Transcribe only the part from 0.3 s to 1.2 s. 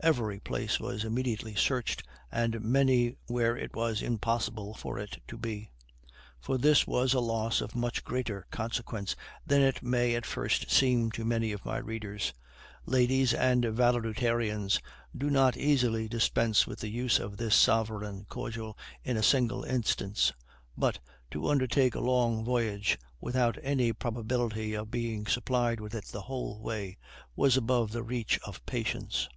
place was